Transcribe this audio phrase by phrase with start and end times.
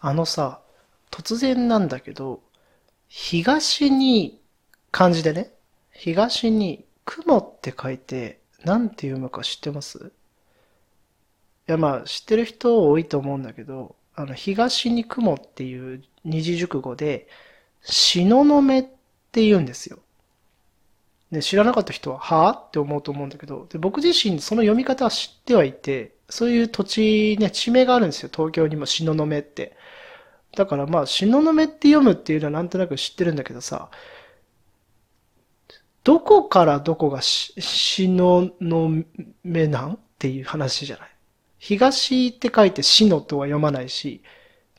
[0.00, 0.60] あのさ、
[1.10, 2.40] 突然なんだけど、
[3.08, 4.40] 東に、
[4.90, 5.52] 漢字でね、
[5.92, 10.12] 東に雲って書いて、なんて読むか知ってます？
[11.68, 17.28] いやまあ知ってる人多いと思うんだけど、あの、東に雲っていう二字熟語で、
[17.82, 18.82] 東雲っ
[19.32, 19.98] て言うんですよ。
[21.30, 22.54] で、知らなかった人は、は？
[22.54, 28.30] ぁって思うと思うんだけど、で、僕自身その読み方は知ってはいて、そういう土地ね、地名があるんですよ。
[28.34, 29.76] 東京にも東雲って。
[30.56, 33.90] だからまあ、東雲って読むっていうのはなんとなく知ってるんだけどさ、
[36.02, 38.52] どこからどこが東雲
[39.44, 41.08] なんっていう話じゃない？
[41.58, 44.22] 東って書いて死のとは読まないし、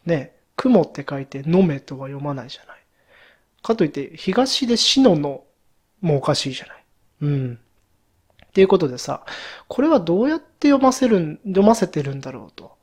[0.05, 2.77] ね、雲って書いてのめとは読まないじゃない？
[3.61, 5.43] かといって、東で死のの
[6.01, 6.83] もおかしいじゃない？
[7.21, 7.59] うん。
[8.51, 9.23] っていうことでさ、
[9.69, 12.73] これはどうやって読ませるん読ませてるんだろうと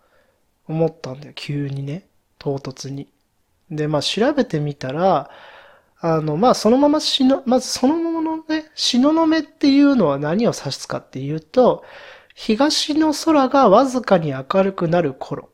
[0.67, 2.07] 思ったんだよ、急にね。
[2.39, 3.09] 唐突に。
[3.71, 5.31] で、まあ調べてみたら、
[6.01, 11.85] あの、まあそのまましの、まずそのままのね、しののめっていうのは何を指すかっていうと、
[12.35, 15.51] 東の空がわずかに明るくなる頃。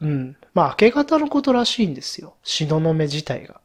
[0.00, 0.36] うん。
[0.54, 2.34] まあ、明け方のことらしいんですよ。
[2.42, 3.60] 東雲自体が。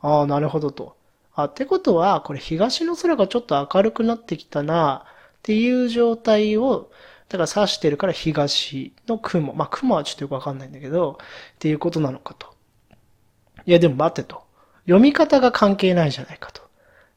[0.00, 0.96] ああ、なるほどと。
[1.34, 5.04] あ、ってことは、これ東の空がちょっと明るくなってきたな、
[5.42, 6.90] っていう状態を、
[7.28, 9.54] だから指してるから東の雲。
[9.54, 12.54] まあ、雲はちょっとよくわかんないんだけど、っていうことなのかと。
[13.66, 14.42] いや、でも待ってと。
[14.84, 16.62] 読み方が関係ないじゃないかと。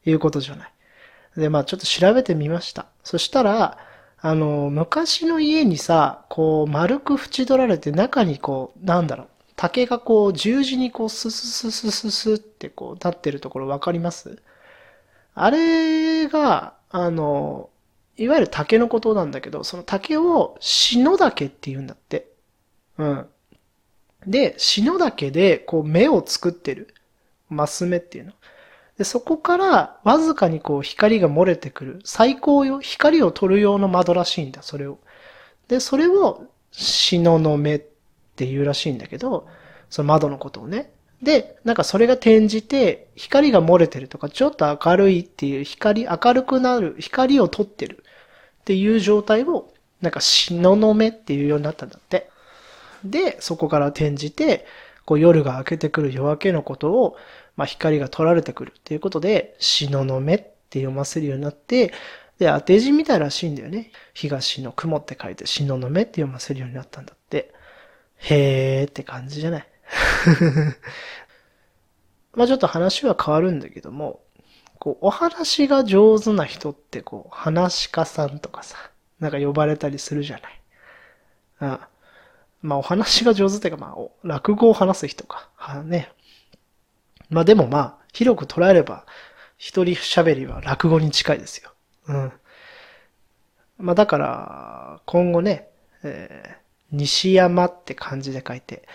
[0.07, 0.71] いうことじゃない。
[1.35, 2.85] で、まあ、ちょっと調べてみました。
[3.03, 3.79] そしたら、
[4.19, 14.41] あの、昔の家にさ、こう、丸く縁取られて中にこう、なんだろう、竹がこう、十字にこう、ススススススってこう、立ってるところわかります？
[15.33, 17.69] あれが、あの、
[18.17, 22.27] いわゆる竹のことなんだけど、その竹を篠竹って言うんだって。
[22.97, 23.27] うん。
[24.25, 26.93] で、篠竹でこう目を作ってる。
[27.49, 28.33] マス目っていうの。
[28.97, 31.99] で、そこからわずかにこう光が漏れてくる。
[32.05, 32.79] 最高よ。
[32.79, 34.99] 光を取る用の窓らしいんだ、それを。
[35.67, 37.81] で、それを、死のの目っ
[38.35, 39.47] ていうらしいんだけど、
[39.89, 40.91] その窓のことをね。
[41.21, 48.03] で、なんかそれが転じて、光が漏れてるとか、ちょっと明るいっていう、光、明るくなる、光を取ってる
[48.65, 49.71] っていう状態を、
[50.01, 52.29] なんか死のの目っていうようになったんだって。
[53.03, 54.65] で、そこから転じて、
[55.05, 57.15] こう夜が明けてくる夜明けのことを、
[57.55, 61.93] まあ、光が取られてくるっていうことで、しののめって読ませるようになって、
[62.39, 63.91] で、当て字みたいらしいんだよね。
[64.15, 67.53] 東の雲って書いて、しののめって読ませるようになったんだって。
[68.17, 69.67] へーって感じじゃない？
[72.33, 74.21] まあちょっと話は変わるんだけども、
[74.85, 78.77] こう、お話が上手な人って、こう、話し家さんとかさ、
[79.19, 80.61] なんか呼ばれたりするじゃない。
[81.57, 81.89] ああ
[82.61, 85.49] まあお話が上手っていうか、まあ落語を話す人か。
[85.55, 86.11] はね。
[87.31, 89.07] まあでもまあ、広く捉えれば、
[89.57, 91.73] 一人喋りは落語に近いですよ。
[92.07, 92.31] うん。
[93.79, 95.67] まあだから、今後ね、
[96.03, 98.87] えー、西山って漢字で書いて、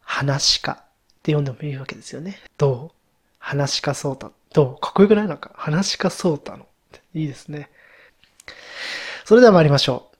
[0.00, 0.76] 話家っ
[1.22, 2.40] て読んでもいいわけですよね。
[2.56, 2.97] どう？
[3.38, 4.30] 話かそうた。
[4.52, 4.80] どう？
[4.80, 5.28] かっこよくない？
[5.28, 6.66] のか、話かそうたの。
[7.14, 7.70] いいですね。
[9.24, 10.10] それでは参りましょ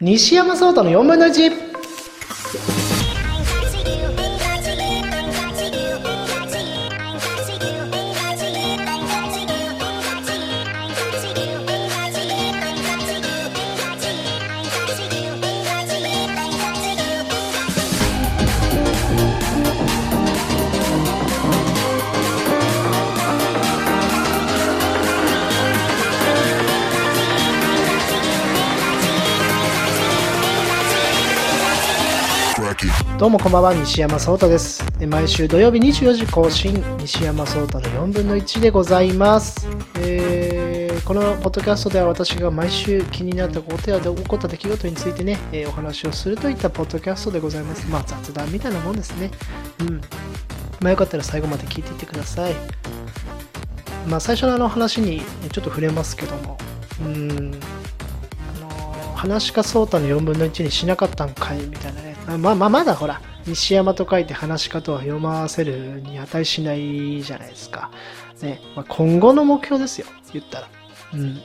[0.00, 0.04] う。
[0.04, 2.83] 西山壮太の4分の 1!
[33.24, 34.84] どうもこんばんは、西山壮太です。
[35.08, 39.66] 毎週土曜日24時更新、西山壮太の4分の1でございます。
[39.96, 47.88] えー、このポッドキャストでは私が毎週気になったことや起こった出来事についてね、えー、お話をするといったポッドキャストでございます。
[47.88, 49.30] まあ雑談みたいなもんですね。
[49.80, 50.02] うん。
[50.80, 52.54] まあよかったら最後まで聞いていってください。
[54.06, 56.58] まあ最初のあの話にちょっと触れますけども、
[57.00, 57.58] うん、
[59.14, 62.13] 話かそうたの4分の1にしなかったんかいみたいなね。
[62.26, 67.90] まあまあまだほら、西山と書いて話かとは読ませるに値しないじゃないですか。
[68.44, 68.60] ね。
[68.76, 70.06] まあ、今後の目標ですよ。
[70.32, 70.68] 言ったら。
[71.14, 71.40] うん。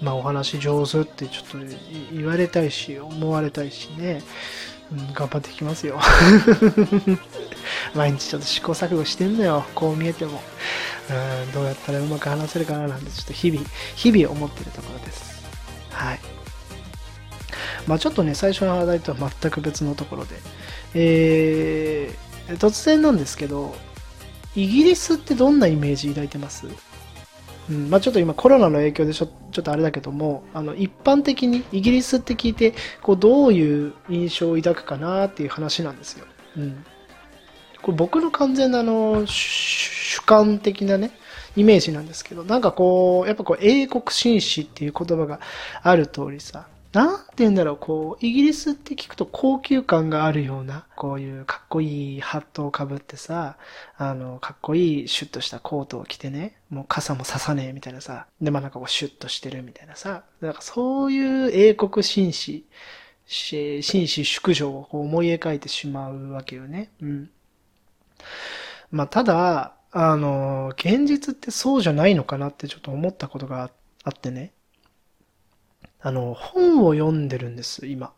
[0.00, 1.58] まあお話上手ってちょっと
[2.12, 4.22] 言われたいし、思われたいしね。
[4.90, 5.98] うん、頑張っていきますよ。
[7.94, 9.64] 毎日ちょっと試行錯誤してんのよ。
[9.74, 10.42] こう見えても。
[11.10, 13.64] うん、どうやったらうまく話せるかななんてちょっと日々、
[13.96, 15.42] 日々思ってるところです。
[15.90, 16.41] はい。
[17.86, 20.36] まあちょっとね、最初の話題とは全く別のところで。
[20.94, 23.74] えー、突然なんですけど、
[24.54, 26.66] イギリスってどんなイメージ抱いてます？
[27.70, 36.26] うんまあ、ちょっと今コロナの影響でちょちょっとあれだけどもあの一般的にイギリスって聞いてこうどういう印象を抱くかなっていう話なんですよ。
[36.56, 36.84] うん、
[37.80, 41.12] これ僕の完全なあの主観的なね
[41.56, 45.38] イメージなんですけどなんかこうやっぱこう英国紳士っていう言葉が
[45.82, 53.56] ある通りさなんて言うんだろう、こう、イギリスって聞くと高級感があるような、こういうかっこいいハットをかぶってさ、
[53.96, 62.66] あの、かっこいいシュッとしたコートを着てね、もう傘もささねえみたいなさ、で、まあなんかこうシュッとしてるみたいなさ、なんかそういう英国紳士、
[63.26, 66.90] 紳士淑女を思い描いてしまうわけよね。
[67.00, 67.30] うん。
[68.90, 73.70] まあただ、あの、現実ってそうじゃないのかなってちょっと思ったことが
[74.04, 74.52] あってね。
[76.02, 78.12] あの、本を読んでるんです、今。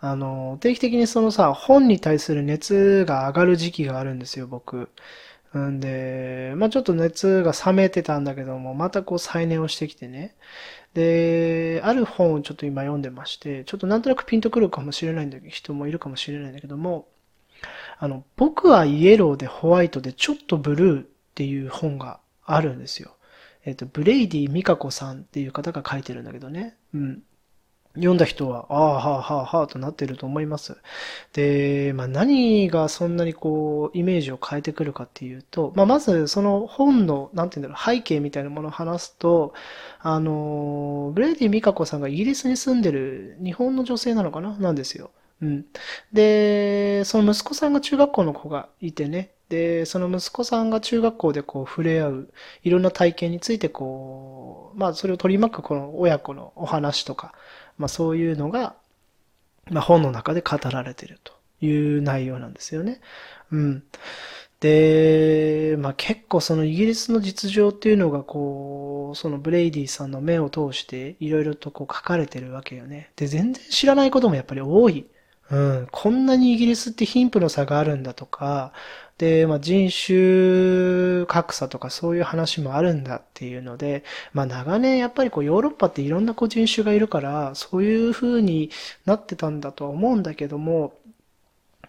[0.00, 4.90] あの、定期的にそのさ、本に対する熱が上がる時期があるんですよ、僕。
[5.58, 10.34] んで、まあちょっと熱が冷めてたんだけども、またこう再燃をしてきてね。
[10.94, 17.08] で、ある本をちょっと今読んでまして、ちょっとなんとなくピンとくるかもしれないんだけど、人もいるかもしれないんだけども、
[17.98, 23.13] あの、僕はイエローでホワイトでちょっとブルーっていう本があるんですよ。
[23.64, 26.76] えっ、と、ブレイディ・ミカコさんっていう方が書いてるんだけどね。
[26.92, 27.22] うん。
[27.94, 30.76] 読んだ人は、ああ、はあ、はあ、はあ、となってると思います。
[31.32, 39.54] で、まあ何がそんなにこう、イメージを変えてくるかっていうと、まあまずその本の、なんていうんだろう、背景みたいなものを話すと、
[40.00, 44.58] あの、ブレイディ・ミカコさんがイギリスに住んでる日本の女性なのかな？
[44.58, 45.12] なんですよ。
[45.40, 45.64] うん。
[46.12, 52.32] で、その息子さんが中学校の子がいてね、で、その息子さんが中学校でこう触れ合う
[52.62, 57.34] いろんな体験についてこう、まあそれを取り巻くこの親子のお話とか、
[57.78, 58.74] まあそういうのが、
[59.70, 63.00] まあ本の中で語られているという内容なんですよね。
[63.52, 63.84] うん。
[64.60, 73.10] で、まあ結構そのイギリスの実情っていうのがこう、そのブレイディさんの目を通していろいろとこう書かれてるわけよね。
[73.16, 75.06] で、全然知らないこともやっぱり多い。
[75.50, 78.72] うん、こんなにイギリスって貧富の差があるんだとか、
[79.18, 88.70] で、まあ、人種格差とかそういう話もあるんだっていうので、まあ、長年やっぱりこうヨーロッパっていろんなこう人種がいるから、そういう風に
[89.04, 90.94] なってたんだとは思うんだけども、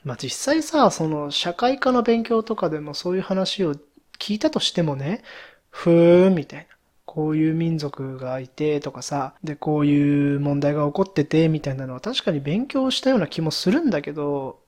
[0.03, 3.75] まあ、実際さ、その社会科の勉強とかでもそういう話を
[4.19, 5.23] 聞いたとしてもね、
[5.71, 6.74] ふーんみたいな。
[7.15, 14.59] こういう民族がいてとかさ、で、こういう問題が起こっててみたいなのは確かに勉強したような気もするんだけど、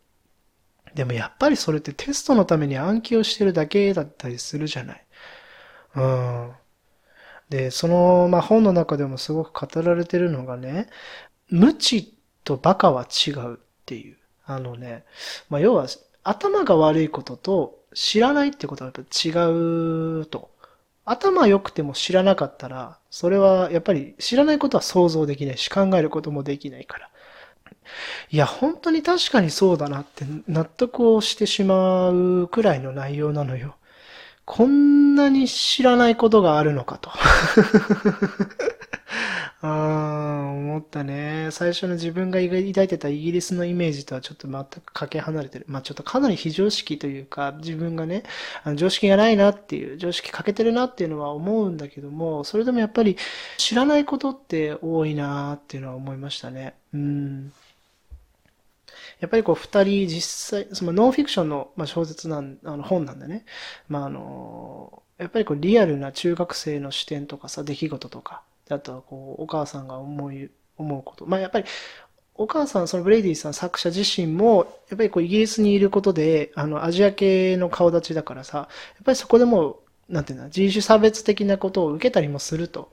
[0.96, 5.06] でもやっぱりそれってテストのために暗記をしてるだけだったりするじゃない。
[5.96, 6.52] うん。
[7.50, 10.90] で、その、ま、本の中でもすごく語られてるのがね、
[11.50, 14.18] 無知とバカは違うっていう。
[14.46, 15.06] あのね、
[15.50, 15.88] まあ、要は
[16.24, 19.52] 頭が悪いことと知らないってことはやっぱ違
[20.22, 20.52] うと。
[21.08, 27.10] 頭良くても知らなかったら、それはやっぱり知らないことは想像できないし考えることもできないから。
[28.30, 33.76] いや、本当に確かにそうだなって納得をしてしまうくらいの内容なのよ。
[34.46, 37.12] こんなに知らないことがあるのかと。
[39.70, 41.50] ああ、思ったね。
[41.52, 45.66] 最初の自分が抱いてたイギリスのイメージとはちょっと全くかけ離れてる。
[45.68, 48.24] まあちょっとかなり非常識というか、自分がね、
[48.64, 53.18] あの常識がないなっていう、常識欠けてるなっていうのは思うんだけども、それでもやっぱり
[53.58, 56.76] 知らないことって多いなっていうのは思いましたね。
[56.94, 57.52] うん。
[59.20, 60.22] やっぱりこう二人実
[60.62, 63.46] 際、そのノンフィクションの、ま、小説なん、あの本なんでね。
[63.90, 68.44] まああの、やっぱりこうリアルな中学生の視点とかさ、出来事とか、
[68.74, 71.26] あとはこう、お母さんが思い、思うこと。
[71.26, 71.66] まあやっぱり、
[72.36, 78.68] お母さん、そのブレイディさん作者自身も、やっぱりこうイギリスにいることで、あの、アジア系の顔立ちだからさ、やっ
[79.06, 82.92] ぱりそこでも、なんていうの、人種差別的なことを受けたりもすると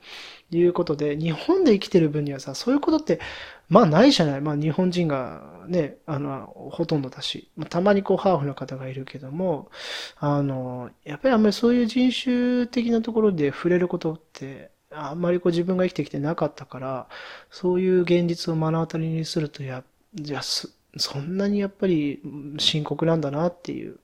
[0.51, 3.21] いうことで、日本で生きてる分にはさ、そういうことって
[3.69, 4.41] まあないじゃない。
[4.41, 9.71] まあ日本人がね、あの、ほとんどだし、まあ、たまにこうハーフの方がいるけども、
[10.19, 17.07] あの、やっぱりあんまりそういう人種的なところで触れることって、あんまりこう自分が生きてきてなかったから、
[17.51, 19.85] そういう現実を目の当たりにすると、や、
[20.15, 22.21] じゃそんなにやっぱり
[22.59, 23.99] 深刻なんだなっていう。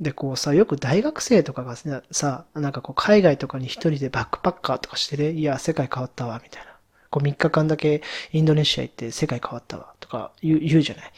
[0.00, 1.76] で、こうさ、よく大学生とかが
[2.10, 6.72] さ、なんかこう海外とかに一人でバックパッカーとかしてね、いや、世界変わったわ、みたいな。
[7.10, 11.12] こう3日間だけインドネシア行って世界変わったわとか言う言うじゃない。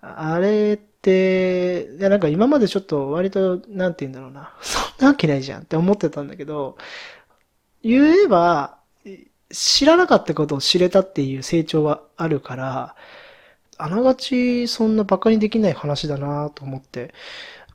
[0.00, 4.54] あれって、いやなんか今までちょっと割と、なんて言うんだろうな。
[4.62, 6.78] そんなわけないじゃんって思ってたんだけど、
[7.84, 8.78] 言えば、
[9.50, 12.96] 知らなかったことを知れたっていう成長はあるから、
[13.76, 17.12] あながちそんな馬鹿にできない話だなと思って、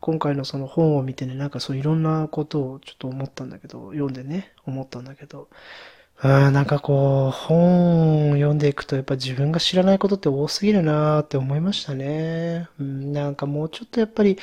[0.02, 5.50] 今回のその本を見てね、なんかそういろんなことをちょっと思ったんだけど、読んでね、思ったんだけど、
[6.22, 12.68] うん、なんかこう、本を読んでいくとやっぱ自分が知らないことって多すぎるなって思いましたね。
[12.78, 14.38] うん、なんかもうちょっとやっぱり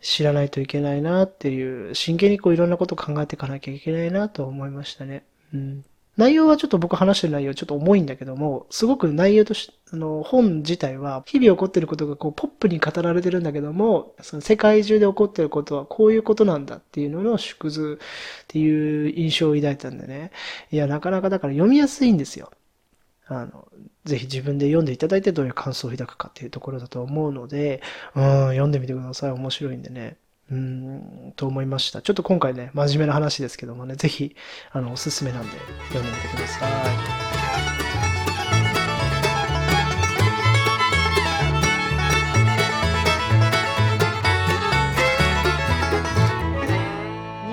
[0.00, 5.24] 知らないといけないなっていう、真剣にこういろんなことを考えていかなきゃいけないなと思いましたね。
[5.54, 5.84] うん。
[6.20, 17.98] 内容はちょっと僕話してる内容ちょっと重いんだけども、すごく内容として、あの、本自体は、日々起こってることがこう、ポップに語られてるんだけども、その世界中で起こってることはこういうことなんだっていうのの縮図
[18.44, 20.30] っていう印象を抱いたんでね。
[20.70, 22.50] いや、なかなかだから読みやすいんですよ。
[23.26, 23.66] あの、
[24.04, 27.80] ぜひ自分で読んでいただいてどういう感想を抱くかっていうところだと思うので、
[28.14, 29.30] うん、読んでみてください。
[29.30, 30.18] 面白いんでね。
[30.50, 32.02] うん、と思いました。
[32.02, 34.34] ちょっと今回ね、真面目な話ですけどもね、ぜひ、
[34.72, 35.56] あの、おすすめなんで
[35.92, 37.30] 読んでみてください。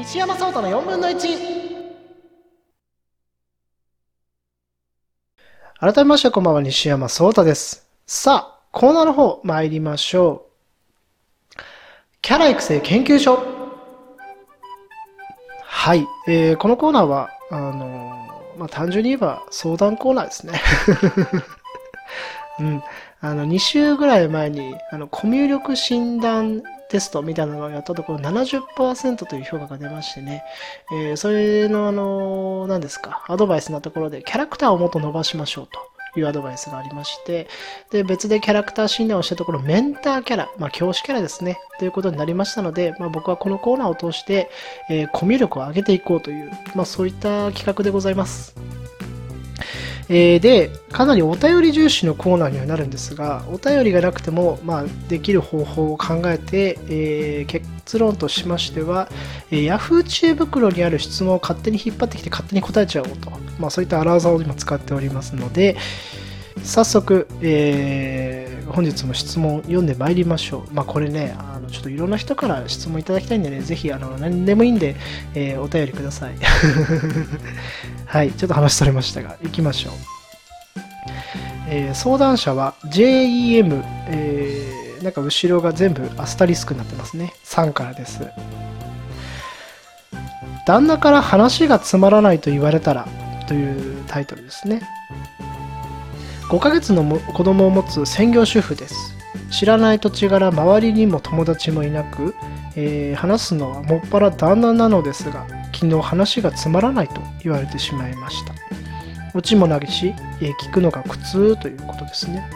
[0.08, 1.58] 西山壮太の4分の1
[5.80, 10.47] 改めましてこんばんは西山壮太ですさあコーナーの方参りましょう
[12.21, 13.39] キャラ育成研究所。
[15.62, 16.05] はい。
[16.27, 20.62] えー、このコーナーは、あのー、まあ、単純に言えば相談コーナーですね。
[22.59, 22.83] うん。
[23.21, 30.43] あの、2週ぐらい前に、あの、コミュ力診断テストみたいなのをやったところ70%という評価が出ましてね、
[30.91, 35.97] えー、それのあの、何ですか、アドバイスなところでキャラクターをもっと伸ばしましょうと。
[36.19, 37.47] いうアドバイスがありまして、
[37.91, 44.50] で、別でキャラクター診断をしたところ、メンターキャラ、まあ、教師キャラですね、ということになりましたので、まあ、僕はこのコーナーを通して、
[44.89, 48.55] えー、コミュ力を上げていこうという、まあ、そういった企画でございます。
[50.09, 59.09] えー、で、かなりお便り重視のコーナーにはなるんですが、お便りがなくても、まあ、できる方法を考えて、えー、結論としましては、
[59.51, 63.31] えー、Yahoo 知恵袋にある質問を勝手に引っ張ってきて勝手に答えちゃおうと。
[63.60, 65.78] まあ、そういったアラーザを今使っておりますので、
[66.64, 70.74] 早速、えー、本日も質問読んでまいりましょう。
[70.74, 74.96] まあ、これね、あのちょっといろんな人から質問いただきたいんでね、ぜひあの何でもいいんで、
[75.34, 76.36] えー、お便りください。
[78.06, 79.94] はい、ちょっと話されましたが、行きましょう。
[81.70, 87.34] えー、相談者は JEM、えー、なんか後ろが全部アスタリスクになってますね。
[87.46, 88.22] 3からです。
[90.66, 93.08] 旦那から話がつまらないと言われたら
[93.48, 94.82] というタイトルですね。
[96.50, 99.18] 5ヶ月の子供を持つ専業主婦です。
[99.50, 102.36] 知らない土地柄周りにも友達もいなく、
[102.75, 108.54] えー、話すのはもっぱら旦那なのですが昨日話がつまらないと言われてしまいました
[109.34, 112.50] オチもなぎし、えー、聞くのが苦痛ということですね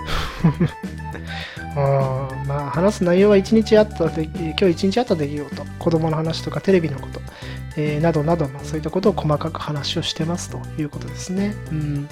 [1.77, 7.21] あまあ話す内容は一日あったで今日一日あった出来事子供の話とかテレビのこと、
[7.77, 12.07] えー、などなど、ま、そういったことを細かく話をしてますということですねうん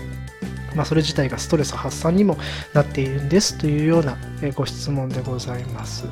[0.76, 2.38] まあ、それ自体がストレス発散にも
[2.74, 4.18] なっているんですというような
[4.56, 6.06] ご質問でございます。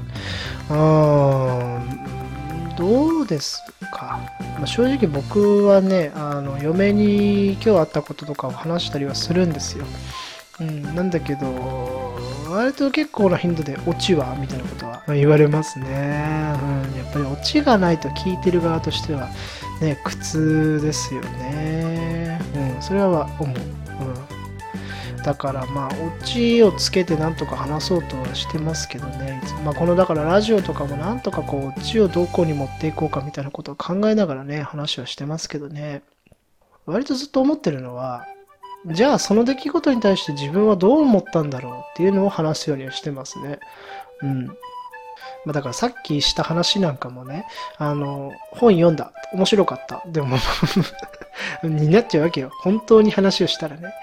[0.69, 3.61] うん、どうです
[3.93, 4.19] か、
[4.57, 9.85] まあ、正直僕はね、あの嫁に今日あったこととかを話したりはするんですよ。
[10.59, 12.17] うん、なんだけど、
[12.49, 15.85] 割と結構な頻度でオチはみたいなことは言われますね。
[15.85, 19.29] うん、やっぱりオチがないと聞いてる側としては
[19.81, 22.39] ね、苦痛ですよね。
[22.75, 23.57] うん、それは思う。
[23.57, 24.37] うん
[25.27, 36.01] だからまあオチをつけてなんとか話そうとはしてますけどね、まあ、このだからラジオとかもなんとかこうオチをどこに持っていこうかみたいなことを考えながらね話はしてますけどね
[36.85, 38.25] 割とずっと思ってるのは
[38.85, 43.59] じゃあその出来事に対して自分はどう思ったんだろうっていうのを話すようにはしてますね
[44.21, 44.47] うん
[45.45, 47.45] まあ、だからさっきした話なんかもね、
[47.77, 49.13] あの、本読んだ。
[49.31, 50.03] 面白かった。
[50.05, 50.37] でも
[51.63, 52.51] になっちゃうわけよ。
[52.63, 53.93] 本当に話をしたらね。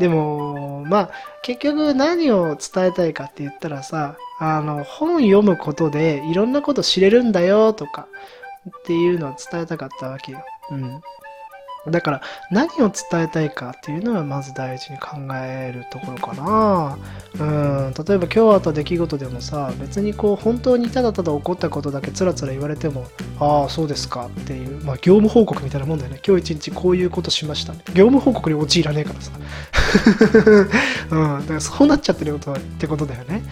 [0.00, 1.10] でも、まあ、
[1.42, 8.08] 結局何を伝えたいかって言ったらさ、あの、本読むことでいろんなこと知れるんだよとか
[8.68, 10.44] っていうのを伝えたかったわけよ。
[10.70, 11.00] うん。
[11.90, 16.98] だから何を伝えたいかっていうのはまず大事に考えるところかな。
[17.38, 17.44] う
[17.90, 17.94] ん。
[17.94, 23.06] 例えば今日あった出来事でもさ別にこう本当にただただ起こったことだけつらつら言われても
[23.38, 26.20] ああそうですかっていうまあ業務報告みたいなもんだよね。
[26.26, 29.32] 今日一日こういうことしました業務報告に陥らねえからさ。
[31.10, 31.40] うん。
[31.40, 33.42] だからそうなっちゃってることってことだよね。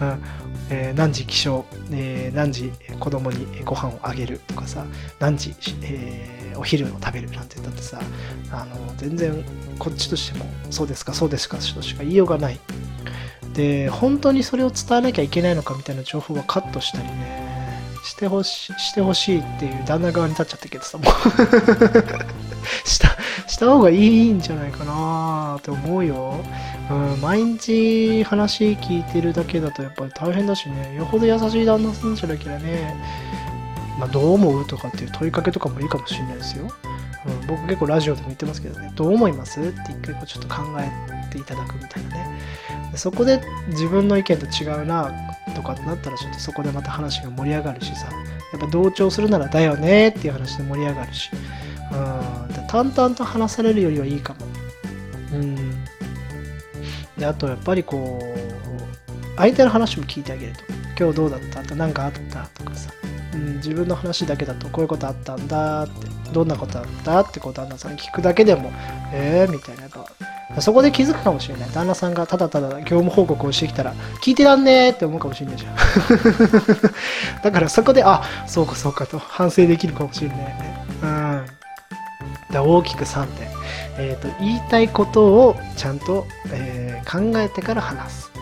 [0.00, 0.22] うん。
[0.68, 4.84] えー、何時起床、えー、何時子供にご飯をあげるとかさ。
[5.18, 8.00] 何時、えー、お昼を食べるなんて言ったってさ、
[8.50, 9.44] あの、全然
[9.78, 12.60] こっちとしても、そうですか、そうですか、としか言いようがない。
[13.54, 17.46] で、本当にそれを伝えなきゃいけないのかみたいな情報はカットしたりね、
[18.04, 21.06] してほしい、してほしいっていう旦那側に立っちゃったけどさ、もう
[22.88, 23.16] した、
[23.46, 26.44] した方がいいんじゃないかなって思うよ。
[26.90, 32.94] うん、毎日話聞いてるだけだとやっぱり大変だしね、よほど優しい旦那さんじゃなきゃね、
[33.98, 36.70] まあ、どう思うとかっていう問いかけとかもいいかもしれないですよ。
[37.46, 39.60] 僕結構ラジオでも言ってますけどね、どう思います？
[39.60, 42.40] って一回こうちょっと考えていただくみたいなね。
[42.94, 45.12] そこで自分の意見と違うな
[45.54, 48.08] とかってなったらちょっとそこでまた話が盛り上がるしさ、
[48.52, 51.30] やっぱ同調するならだよねっていう話で盛り上がるし、
[51.92, 54.46] うん、淡々と話されるよりはいいかも。
[55.34, 55.84] うん。
[57.18, 60.60] で、あとやっぱりこう、相手の話も聞いてあげると。
[60.98, 61.62] 今日どうだった？
[61.62, 62.46] と何かあった？
[62.54, 62.90] とかさ、
[63.36, 68.72] うん、自分の話だけだとこういうことあったんだって、どんなことあったってこう旦那さんに聞くだけでも、
[69.12, 69.90] えーみたいな、やっ
[70.54, 71.70] ぱそこで気づくかもしれない。
[71.70, 75.76] 旦那さんがただただ業務報告をしてきたら、聞いてらんねーって思うかもしれないじゃん。
[77.44, 80.86] だからそこで、あ、そうかそうかと反省できるかもしれないね。
[81.02, 81.46] うん。
[82.50, 83.48] で大きく3点。
[83.98, 88.35] えっ、ー、と、言いたいことをちゃんと、えー、考えてから話す。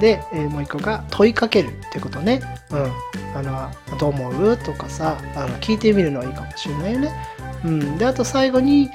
[0.00, 2.40] で、えー、もう一個が問いかけるってことね。
[2.70, 2.92] うん。
[3.36, 4.56] あの、どう思う？
[4.56, 7.12] とかさ、あの聞いてみるのはいいかもしれないよね。
[7.64, 7.98] うん。
[7.98, 8.90] で、あと最後に、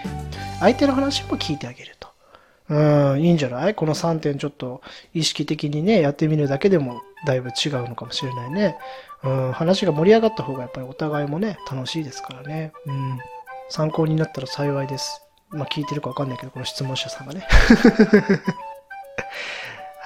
[0.60, 2.10] 相手の話も聞いてあげると。
[2.68, 3.76] うん、いいんじゃない？
[3.76, 4.82] この3点ちょっと
[5.14, 8.76] 意識的にね、やってみるだけでもだいぶ違うのかもしれないね。
[9.24, 12.74] うん、話が盛り上がった方がやっぱりお互いもね、楽しいですからね。
[12.88, 13.20] うん。
[13.70, 15.22] 参考になったら幸いです。
[15.50, 17.48] まあ聞いてるかわかんないけど、この質問者さんがね。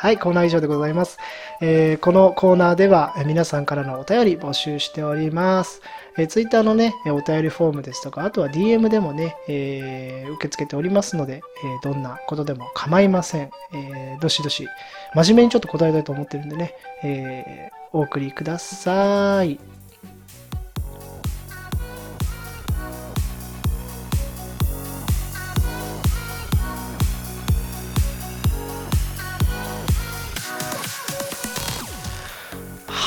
[0.01, 1.17] はい、コーナー以上でございます。
[1.59, 5.81] えー、このコーナーでは皆さんからのお便り募集しております。
[6.17, 13.51] えー、ツイッターのね、お便りフォームですとか、あとは DM でもね、えー、受け付けておりますので、え、どんなことでも構いません。
[13.73, 14.69] え、どしどし、
[15.15, 19.78] 真面目にちょっと答えたいと思ってるんでね、え、お送りください。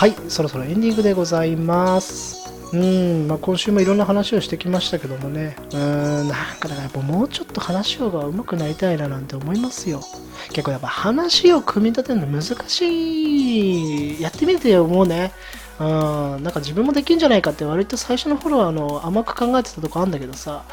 [0.02, 2.50] はい、そろそろエンディングでございます。
[2.72, 10.00] うん、まあ、今週もいろんな話をしてきましたけどもね、うん、なんかだからやっぱもうちょっと話が上手くなりたいななんて思いますよ。
[10.48, 14.20] 結構やっぱ話を組み立てるの難しい。
[14.20, 15.30] やってみて思うね。
[15.78, 20.64] うん、なんか自分もできんじゃないかって割と最初の頃はあの甘く考えてたとこあるんだけどさ、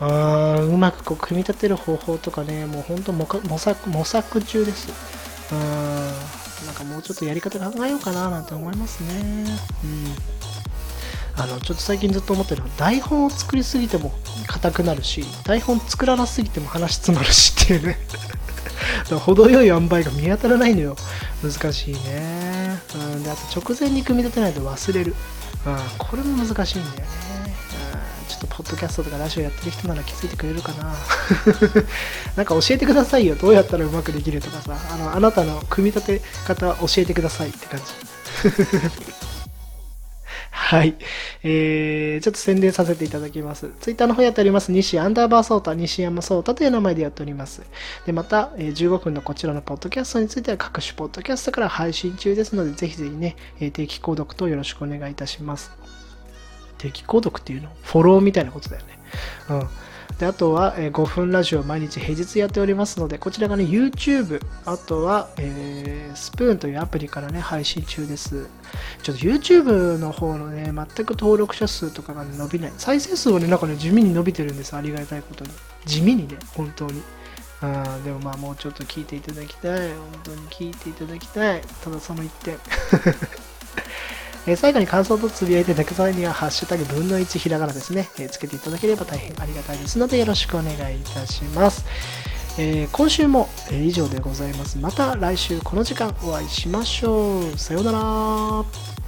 [0.00, 4.88] うん、うまくこう組み立てる方法とかね、もうほんと模索模索中です。
[5.52, 9.58] うん、なんかもうちょっとやり方考えようかななんて思いますね。
[9.84, 10.04] うん。
[11.34, 14.12] あのちょっと最近ずっと思ってるのは台本を作りすぎても
[14.46, 17.98] 硬くなるし台本作らなすぎても話詰まるしっていうね。
[19.08, 20.96] 程よい塩梅が見当たらないのよ。
[21.42, 25.14] 難しいね、うん、であと直前に組み立てないと忘れる、
[25.66, 27.06] うん、これも難しいんだよね、
[28.46, 30.94] ポッドキャストとかラジオやってる人なら気づいてくれるかな
[32.36, 37.84] なんか教えてくださいよどうやったらうまくできるとかさあのあなたの組み立て方教えてくださいって感じ
[40.72, 40.96] はい。
[41.42, 43.70] えー、ちょっと宣伝させていただきます。
[43.80, 47.62] ツイッターの方やっております、西アンダーバーソータ、西山ソータという名前でやっております。
[48.06, 55.72] で、また、えー、15分のこちらのポッドキャストについては各種ポッドキャストから配信中ですので、ぜひぜひね、えー、定期購読とよろしくお願いいたします。
[56.82, 57.70] 定期購読っていうの？
[57.82, 58.98] フォローみたいなことだよね。
[59.50, 59.68] うん。
[60.18, 68.46] であとは、え5分ラジオ毎日平日やっておりますので、こちらがね、YouTube、あとは、えー、スプーンというアプリからね、配信中です。
[69.02, 72.72] ちょっと YouTube の方のね、全く登録者数とかが、ね、伸びない。
[72.76, 74.76] 再生数はね、なんかね、地味に伸びてるんです。
[74.76, 75.50] ありがたいことに。
[75.86, 77.02] 地味にね、本当に。
[77.62, 79.88] あでもまあもうちょっと聞いていただきたい。
[79.88, 81.62] 本当に聞いていただきたい。
[81.82, 82.58] ただその一点。
[84.46, 91.84] え、最後に感想とつぶやいていただく際には、ハッシュタグ分の1ひらがなですね、え、つけていただければ大変ありがたいですので、よろしくお願いいたします。
[92.58, 94.78] えー、今週も、以上でございます。
[94.78, 97.58] また来週この時間お会いしましょう。
[97.58, 99.01] さようなら。